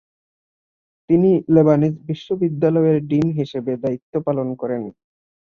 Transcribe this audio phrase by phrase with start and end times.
[1.09, 4.83] তিনি লেবানিজ বিশ্ববিদ্যালয়ের ডিন হিসেবে দায়িত্ব পালন করেন।